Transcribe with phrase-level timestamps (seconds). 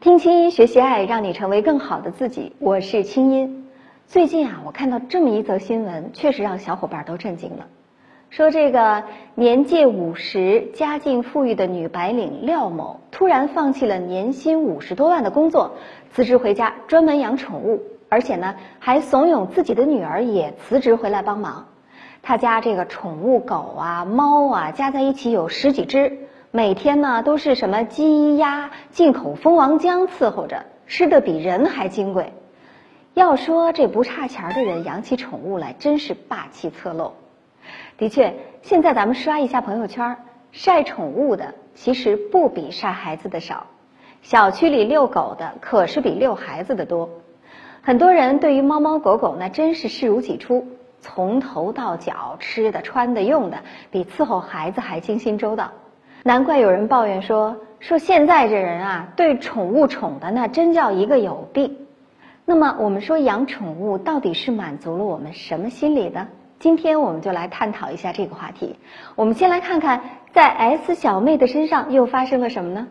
[0.00, 2.56] 听青音学习爱，让你成为更好的自己。
[2.58, 3.68] 我是青音。
[4.06, 7.66] 最近啊，我看到这么一则新闻，确实让小伙伴都震惊了。
[8.30, 9.04] 说这个
[9.36, 15.76] 年届五十、家境富裕的女白领廖某，突然放弃了年薪五十多万的工作，
[16.10, 21.66] 辞职回家专门养宠物，而且呢，还怂恿自己的女儿也辞职回来帮忙。
[22.22, 26.18] 他家这个宠物狗啊、猫啊，加在一起有十几只。
[26.50, 32.32] 每天呢都是什么鸡鸭进口蜂王浆伺候着，吃的比人还金贵。
[33.12, 37.14] 要说这不差钱的人养起宠物来，真是霸气侧漏。
[37.98, 40.16] 的确，现在咱们刷一下朋友圈，
[40.52, 43.66] 晒宠物的其实不比晒孩子的少，
[44.22, 47.08] 小区里遛狗的可是比遛孩子的多。
[47.86, 50.66] 很多人对于猫猫狗狗那真是视如己出，
[51.00, 53.58] 从头到脚吃的、穿的、用的，
[53.92, 55.70] 比伺候孩子还精心周到。
[56.24, 61.76] 难怪有人抱怨说说现在这人啊，对宠物宠的那真叫一个有病。
[62.44, 66.26] 那么我们说养宠物到底是满足了我们什么心理呢？
[66.58, 68.74] 今天我们就来探讨一下这个话题。
[69.14, 70.00] 我们先来看看
[70.32, 72.88] 在 S 小妹的身上又发生了什么呢？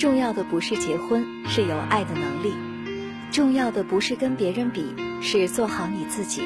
[0.00, 2.54] 重要的不是结婚，是有爱的能力；
[3.30, 6.40] 重要的不是跟别人比，是做好你自己。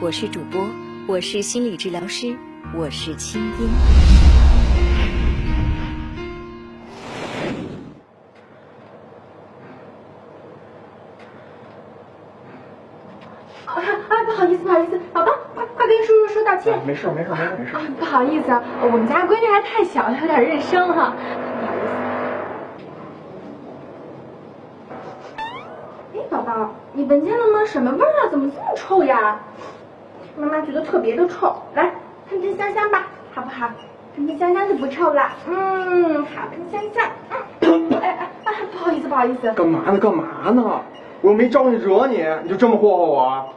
[0.00, 0.66] 我是主播，
[1.06, 2.34] 我是心理治疗师。
[2.74, 3.68] 我是清音。
[13.66, 16.80] 哎呀，啊，不好意思，不好意思，宝宝，快快跟叔叔说道歉。
[16.86, 17.76] 没事，没事，没事，没事。
[17.98, 21.12] 不好意思啊，我们家闺女还太小，有点认生哈。
[21.51, 21.51] 不
[26.94, 27.64] 你闻见了吗？
[27.64, 28.28] 什么味儿啊？
[28.30, 29.40] 怎么这么臭呀？
[30.36, 31.54] 妈妈觉得特别的臭。
[31.74, 31.90] 来，
[32.28, 33.06] 喷喷香香吧。
[33.34, 33.70] 好不好？
[34.14, 35.30] 喷喷香香就不臭了。
[35.46, 37.10] 嗯，好，喷香香。
[37.60, 39.50] 嗯， 哎哎哎，不好意思，不好意思。
[39.52, 39.98] 干嘛呢？
[39.98, 40.80] 干嘛呢？
[41.22, 43.54] 我又没招你惹你，你就这么霍霍我？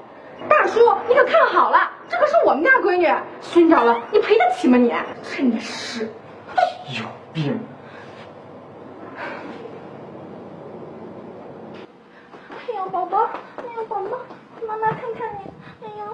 [0.47, 1.77] 大叔，你可看好了，
[2.07, 3.07] 这可是我们家闺女，
[3.41, 4.93] 熏着了，你赔得起吗你？
[5.23, 6.09] 真的是，
[6.97, 7.59] 有病。
[12.51, 13.17] 哎呀，宝宝，
[13.57, 14.17] 哎呀，宝宝，
[14.67, 16.05] 妈妈看看你，哎呀，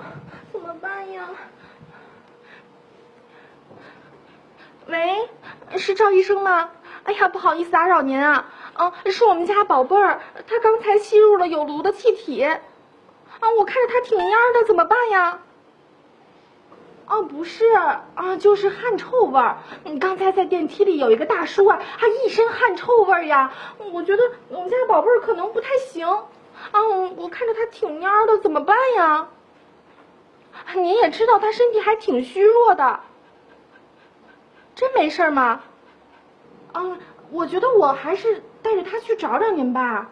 [0.52, 1.30] 怎么办呀？
[4.88, 5.30] 喂，
[5.78, 6.70] 是赵医生吗？
[7.04, 12.60] 哎呀，不好意思打扰您啊，嗯，是我们家宝贝儿，他刚才吸入了有毒的气体，啊，
[13.58, 15.40] 我看着他挺蔫的，怎么办呀？
[17.08, 19.58] 哦，不是，啊，就是汗臭味儿。
[20.00, 23.52] 刚才在电梯里有一个大叔啊，他一身汗臭味儿呀，
[23.92, 26.08] 我觉得我们家宝贝儿可能不太行，
[26.72, 26.80] 啊，
[27.18, 29.28] 我看着他挺蔫的，怎么办呀？
[30.76, 33.00] 您也知道他身体还挺虚弱的。
[34.76, 35.62] 真没事吗？
[36.74, 37.00] 嗯，
[37.32, 40.10] 我觉得我还是带着他去找找您吧。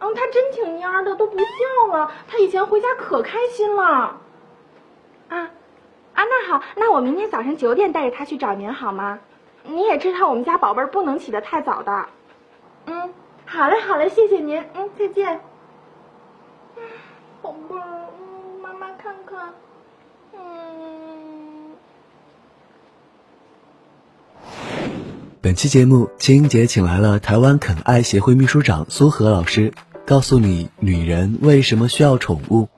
[0.00, 2.12] 嗯，他真挺蔫的，都不叫了。
[2.28, 3.82] 他以前回家可开心了。
[3.84, 4.18] 啊
[5.28, 5.50] 啊，
[6.14, 9.18] 那好，那我明天早上九点带着他去找您好吗？
[9.62, 12.06] 你也知道我们家宝贝儿不能起得太早的。
[12.86, 13.12] 嗯，
[13.52, 14.62] 好嘞，好嘞，谢谢您。
[14.74, 15.40] 嗯，再见。
[17.42, 19.52] 宝贝儿，嗯，妈妈看看。
[20.32, 21.74] 嗯
[25.42, 29.72] 本期节目，青音姐请来了台湾肯爱协会秘书长苏荷老师，
[30.06, 32.68] 告诉你女人为什么需要宠物。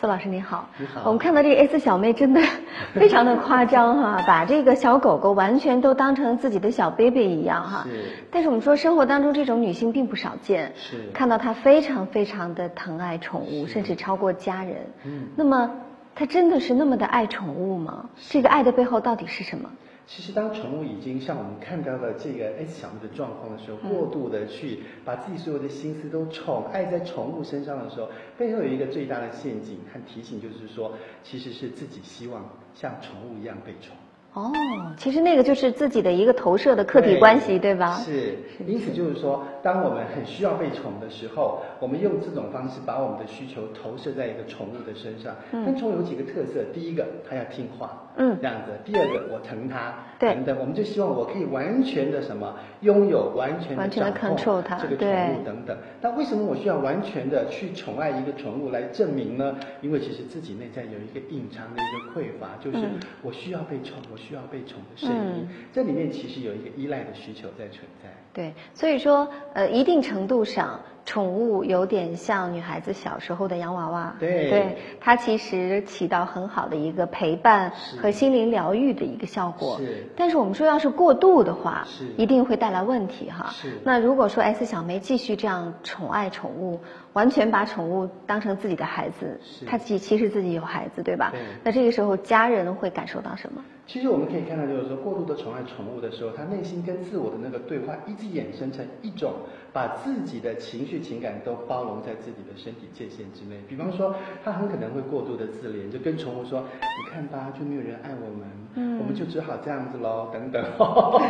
[0.00, 0.68] 嗯，苏老师您好。
[0.78, 1.02] 你好。
[1.04, 2.40] 我们看到这个 S 小妹真的
[2.94, 7.84] 非常的夸张哈，把这个小狗狗完全都当成自己的小 baby 一样哈。
[7.84, 8.04] 是。
[8.30, 10.72] 但是我们说生活当中这种女性并不少见。
[10.76, 11.10] 是。
[11.12, 14.76] 看到她非常非常的疼爱宠物，甚至超过家人。
[15.04, 15.28] 嗯。
[15.36, 15.70] 那么
[16.14, 18.08] 她真的是那么的爱宠物吗？
[18.30, 19.70] 这个爱的背后到底是什么？
[20.12, 30.90] 其实，当宠物已经像我们看到的这个 S 小妹的状况的时候，过度的去把自己所有的心思都宠爱在宠物身上的时候，背后有一个最大的陷阱和提醒，就是说，
[31.22, 32.44] 其实是自己希望
[32.74, 33.96] 像宠物一样被宠。
[34.32, 34.52] 哦，
[34.96, 37.94] 其实那个就是自己的一个投射的客体关系，对吧？
[37.96, 38.36] 是，
[38.66, 45.34] 因此就是说，当我们很需要被宠的时候，我们用这种方式把我们的需求投射在一个宠物的身上。
[45.50, 45.64] 嗯。
[45.66, 48.09] 但宠物有几个特色，第一个，它要听话。
[48.20, 48.72] 嗯这样子。
[48.84, 55.76] 第二个，我疼他，对等等，我们就希望我可以完全的什么，拥有完全的完全地掌控这个宠物等等。
[56.02, 59.56] 那为什么我需要完全的去宠爱一个宠物来证明呢？
[59.80, 65.16] 因为其实自己内在有一个隐藏的一个匮乏，就是嗯我需要被宠，我需要被宠的声音。
[65.16, 68.10] 嗯这里面其实有一个依赖的需求在存在。
[68.32, 74.50] 对，所以说，呃，一定程度上，宠物有点像女孩子小时候的洋娃娃，对。
[74.50, 79.78] 对，它其实起到很好的一个陪伴和心灵疗愈的一个效果。
[79.78, 80.06] 是。
[80.16, 82.06] 但是我们说，要是过度的话，是。
[82.16, 83.50] 一定会带来问题哈。
[83.50, 83.80] 是。
[83.82, 86.80] 那如果说 S 小梅继续这样宠爱宠物，
[87.14, 91.30] 完全把宠物当成自己的孩子是，她其其实自己有孩子，对吧？
[91.32, 93.62] 对那这个时候家人会感受到什么？
[93.86, 99.32] 其实我们可以看到，就是说过度的宠爱宠物的时候，他内心跟自我的那个对话，一直衍生成一种
[99.72, 103.56] 把自己的情绪情感都包容在自己的身体界限之内。
[103.68, 104.14] 比方说，
[104.44, 110.62] 他很可能会过度的自怜，就跟宠物说：“你看吧，就没有人爱我们，嗯我们就只好这样子喽，等等。”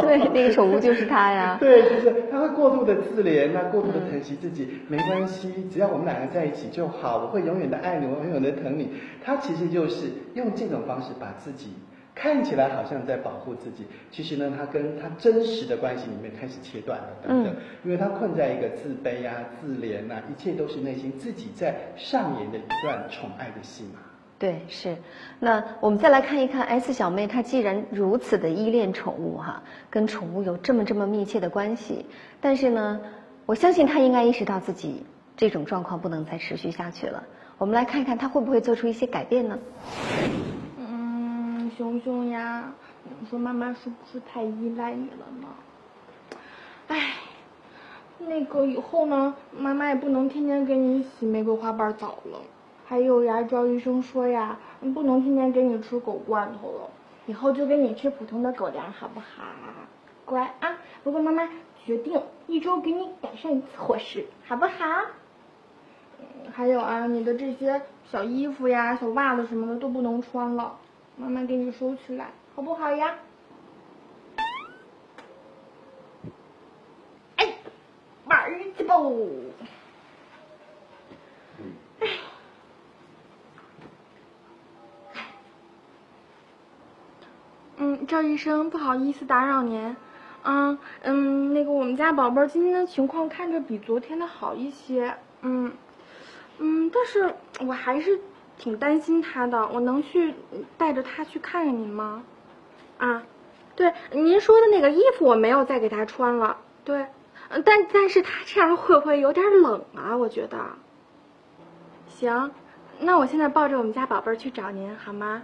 [0.00, 1.56] 对，那个宠物就是他呀。
[1.60, 8.90] 对，就是他会过度的自怜，那过度的疼惜自己，没关系，只要我们两个在一起就好，我会永远的爱你，我永远的疼你。
[9.24, 11.72] 他其实就是用这种方式把自己
[12.14, 23.98] 看起来好像在保护自己，其实呢，他跟他真实的关系里面开始切断了，等等，嗯因为他困在一个自卑啊、自怜啊，一切都是内心自己在上演的一段宠爱的戏码。
[24.36, 24.96] 对，是。
[25.40, 32.04] 那我们再来看一看 S 小妹，她既然如此的依恋宠物哈，跟宠物有这么这么密切的关系，
[32.40, 33.00] 但是呢，
[33.46, 35.04] 我相信她应该意识到自己
[35.36, 37.24] 这种状况不能再持续下去了。
[37.58, 39.58] 我们来看看他会不会做出一些改变呢？
[40.78, 42.72] 嗯，熊熊呀，
[43.20, 45.48] 你说妈妈是不是太依赖你了呢？
[46.88, 47.14] 哎，
[48.18, 52.40] 那个以后呢，妈妈也不能天天给你洗玫瑰花瓣澡了。
[52.86, 54.58] 还有呀，赵医生说呀，
[54.94, 56.90] 不能天天给你吃狗罐头了，
[57.26, 59.44] 以后就给你吃普通的狗粮，好不好？
[60.26, 60.78] 乖啊！
[61.02, 61.48] 不过妈妈
[61.84, 64.70] 决定一周给你改善一次伙食，好不好？
[66.52, 70.78] 还有啊，你的这些小衣服呀、小袜子什么的都不能穿了，
[71.16, 73.16] 妈妈给你收起来，好不好呀？
[77.36, 77.54] 哎，
[78.26, 78.94] 玩去吧！
[82.00, 82.08] 哎，
[87.78, 89.96] 嗯，赵医生，不好意思打扰您。
[90.44, 95.16] 嗯嗯，那个我们家宝贝今天的情况看着比昨天的好一些。
[95.40, 95.72] 嗯
[96.58, 97.34] 嗯，但是
[97.66, 98.20] 我还是
[98.56, 99.66] 挺担心他的。
[99.68, 100.34] 我能去
[100.78, 102.22] 带着他去看看您吗？
[102.98, 103.22] 啊，
[103.76, 106.58] 对，您说的那个衣服我没有再给他穿了。
[106.84, 107.06] 对，
[107.64, 110.16] 但但是他这样会不会有点冷啊？
[110.16, 110.58] 我觉得。
[112.08, 112.52] 行，
[113.00, 115.42] 那我现在抱着我们家宝贝去找您好吗？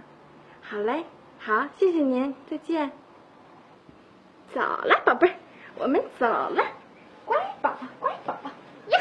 [0.61, 1.03] 好嘞，
[1.39, 2.91] 好，谢谢您，再见。
[4.53, 5.35] 走了，宝贝，
[5.77, 6.63] 我们走了，
[7.25, 8.49] 乖宝宝，乖宝宝
[8.89, 8.99] 呀。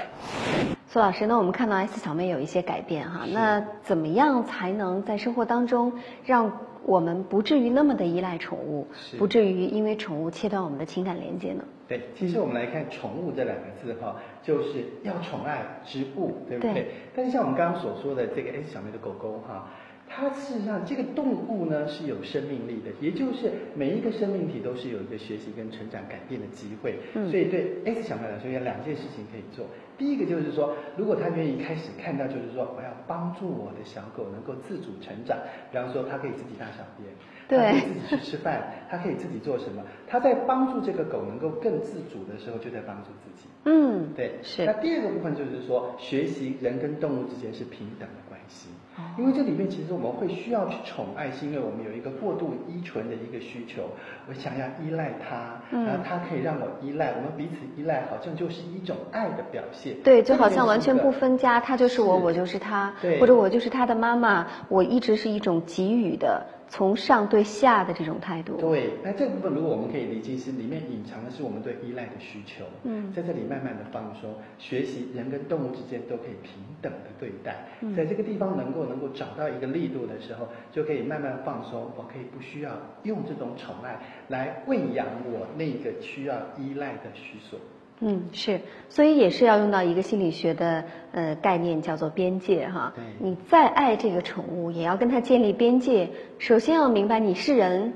[0.92, 5.92] 苏老师，那我们看到 S 小妹有一些改变哈，那怎么样才能在生活当中
[6.24, 6.50] 让
[6.84, 11.62] 我们不至于那么的依赖宠物是，不至于因为宠物切断我们的情感连接呢？
[11.86, 16.72] 对，其实我们来看“宠物”这两个字哈，就是要宠爱之物，对不对？
[16.74, 19.70] 对但是像我们刚刚所说的这个 S 小妹的狗狗哈，
[20.12, 26.98] 它事实上这个动物呢是有生命力的，也就是每一个生命体都是有一个学习跟成长、改变的机会。
[27.14, 29.64] 嗯所以对 S 小朋友来说，有两件事情可以做。
[29.96, 35.38] 第一个就是说，如果他愿意开始看到，就是说我要帮助我的小狗能够自主成长，
[35.70, 37.08] 比方说它可以自己大小便，
[37.46, 39.80] 对它可以自己去吃饭， 它可以自己做什么？
[40.08, 43.48] 它在帮助这个狗能够更自主的时候，就在帮助自己。
[43.66, 48.70] 嗯，对，是那第二个部分就是说，学习人跟动物之间是平等的关系。
[48.96, 53.82] 哦因为这里面其实我们会需要去宠爱，是因为我们有一个过度依存的一个需求，
[54.28, 55.84] 我想要依赖他，嗯。
[55.84, 59.96] 然后他可以让我依赖，我们彼此依赖，好像就是一种爱的表现。
[60.02, 62.24] 对，就好像完全不分家，他就是我，是。
[62.24, 63.20] 我就是他，对。
[63.20, 68.56] 或者我就是他的妈妈，我一直是一种给予的，从上对下的这种态度。
[68.56, 72.64] 对，那这部分如果我们可以理清，是里面隐藏的是我们对依赖的需求。
[72.84, 81.90] 嗯在这里慢慢的放松，学习人跟动物之间都可以平等的对待，嗯在这个地方能够能够找到一个力度的时候，就可以慢慢放松。
[81.96, 82.70] 我可以不需要
[83.02, 83.98] 用这种宠爱
[84.28, 87.58] 来喂养我那个需要依赖的需索。
[88.00, 93.04] 嗯，是，所以也是要用到一个心理学的呃概念，叫做边界哈对。
[93.18, 96.10] 你再爱这个宠物，也要跟它建立边界。
[96.38, 97.92] 首先要明白你是人，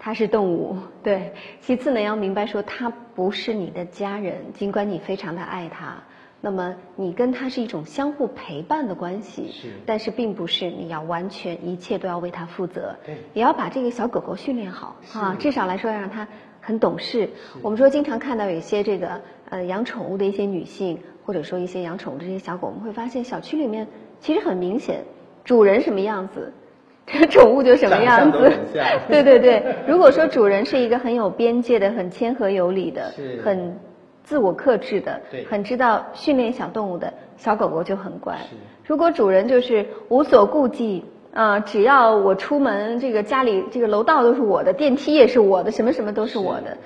[0.00, 1.32] 它是动物，对。
[1.60, 6.02] 其次呢，要明白说它不是你的家人，尽管你非常的爱它，
[6.40, 16.26] 那么你跟它是一种相互陪伴的关系，是但是并不是你要完全一切都要为它负责，对也要把这个小狗狗训练好是啊，至少来说要让它
[16.60, 17.30] 很懂事。
[17.62, 23.86] 我们说经常看到有一些这个呃养宠物的一些女性，或者说一些养宠物的这些小狗，我们会发现小区里面
[24.20, 25.04] 其实很明显，
[25.44, 26.52] 主人什么样子。
[27.08, 28.38] 这个宠物就什么样子
[29.08, 29.62] 对对对。
[29.86, 33.12] 如果说主人是一个很有边界的、很谦和有礼的、
[33.44, 33.78] 很
[34.24, 38.36] 自我克制的、很知道训练小动物的小狗狗就很乖。
[38.84, 46.76] 如果主人就是无所顾忌啊、只要我出门，这个家里这个楼道都是我的，电梯也是我的，什么什么都是我的，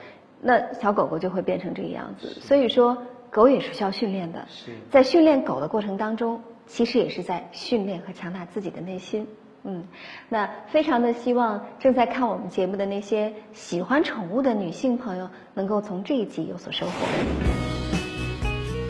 [0.40, 2.40] 那小狗狗就会变成这个样子。
[2.40, 4.46] 所以说，狗也是需要训练的。
[4.48, 9.26] 是在训练狗的过程当中，其实也是在训练和强大自己的内心。
[9.62, 9.84] 嗯，
[10.30, 16.92] 那非常的希望正在看我们节目的那些喜欢宠物的女性朋友，能够从这一集有所收获。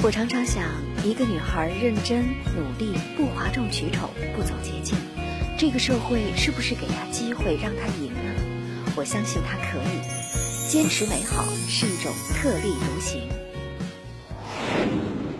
[0.04, 0.62] 我常常想，
[1.04, 2.22] 一个女孩认真
[2.56, 4.96] 努力，不哗众取宠，不走捷径，
[5.58, 8.94] 这个社会是不是给她机会让她赢呢？
[8.96, 10.19] 我相信她可以。
[10.70, 13.22] 坚持美好是一种特立独行。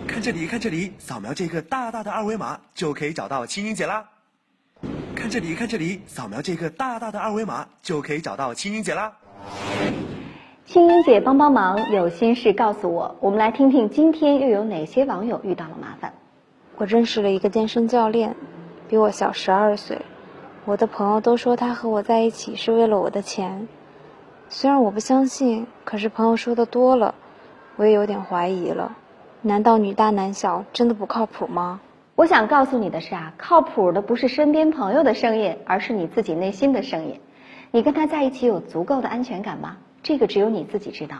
[0.05, 4.05] 看这里，看这里，扫描这个大大的二维码就可以找到青音姐啦。
[5.15, 9.13] 看这里，看这里，扫描这个大大的二维码就可以找到青音姐啦。
[10.65, 13.15] 青音姐帮帮忙，有心事告诉我。
[13.21, 16.13] 我们来听听今天又有哪些网友遇到了麻烦。
[16.75, 18.35] 我认识了一个健身教练，
[18.89, 19.97] 比我小十二岁。
[20.65, 23.69] 我的朋友都说他和我在一起是为了我的钱，
[24.53, 27.15] 虽然我不相信，可是朋友说的多了，
[27.77, 28.97] 我也有点怀疑了。
[29.41, 31.79] 难道女大男小真的不靠谱吗？
[32.15, 37.21] 我想告诉你的是啊，靠谱的不是身边朋友的声音，而是你自己内心的声音。
[37.71, 39.77] 你跟他在一起有足够的安全感吗？
[40.03, 41.15] 这个只有你自己知道。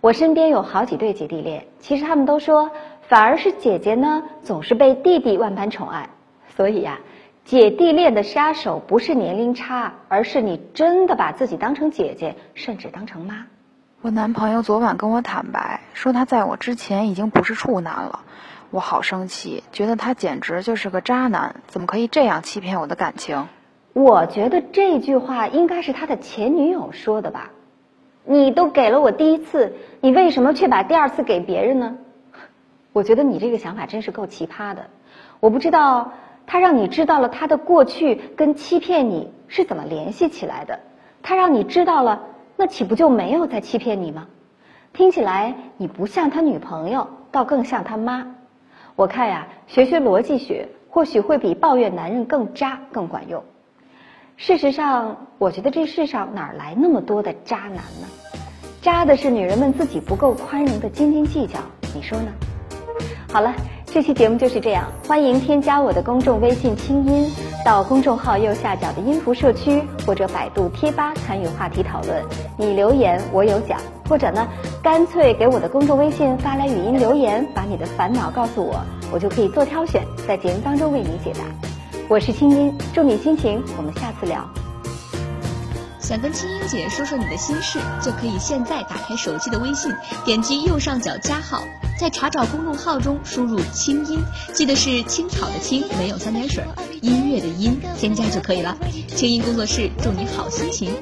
[0.00, 2.70] 我身边有好几对姐弟恋，其实他们都说，
[3.08, 6.08] 反而是姐姐呢，总是被弟弟万般宠爱。
[6.54, 7.00] 所以呀、
[7.44, 13.46] 姐弟恋的杀手不是年龄差，而是你真的把自己当成姐姐，甚至当成妈。
[14.00, 18.20] 我男朋友昨晚跟我坦白，说他在我之前已经不是处男了，
[18.70, 23.46] 我好生气，觉得他简直就是个渣男，怎么可以这样欺骗我的感情？
[23.92, 27.50] 我觉得这句话应该是他的前女友说的吧？
[28.24, 31.98] 你都给了我第一次，你为什么却把第二次给别人呢？
[32.94, 34.86] 我觉得你这个想法真是够奇葩的。
[35.40, 36.12] 我不知道
[36.46, 40.80] 他让你知道了他的过去跟欺骗你是怎么联系起来的，
[41.22, 42.22] 他让你知道了，
[42.56, 44.26] 那岂不就没有在欺骗你吗？
[44.92, 48.26] 听起来你不像他女朋友，倒更像他妈。
[48.94, 53.42] 我看呀，学学逻辑学，或许会比抱怨男人更渣更管用。
[54.36, 58.08] 事实上，我觉得这世上哪来那么多的渣男呢？
[58.82, 61.58] 渣的是女人们自己不够宽容的斤斤计较，
[61.94, 62.32] 你说呢？
[63.32, 63.52] 好了，
[63.94, 67.30] 这期节目就是这样，欢迎添加我的公众微信“清音”，
[67.64, 72.20] 到公众号右下角的音符社区或者百度贴吧参与话题讨论。
[72.56, 74.48] 你留言我有奖，或者呢，
[74.82, 81.44] 干脆给我的公众微信发来语音留言，把你的烦恼告诉我，我就可以做挑选，在节目当中为你解答。
[82.08, 84.44] 我是清音，祝你心情，我们下次聊。
[86.04, 89.90] 想跟青音姐说说你的心事，就可以现在打开手机的微信，
[90.22, 91.64] 点击右上角加号，
[91.98, 94.20] 在查找公众号中输入“青音”，
[94.52, 96.62] 记得是青草的青，没有三点水，
[97.00, 98.76] 音乐的音，添加就可以了。
[99.16, 100.92] 青音工作室祝你好心情。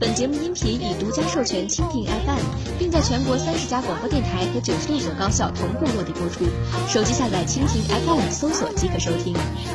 [0.00, 6.44] 本节目音频已独家授权蜻蜓 FM，并在全国三十家广播电台和九十六所高校同步落地播出。
[6.88, 9.34] 手机下载蜻蜓 FM 搜索即可收听，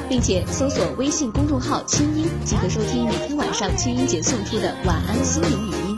[0.09, 5.88] 并且搜索微信公众号“清音”即可收听每天晚上清音节送出的晚安心灵语音。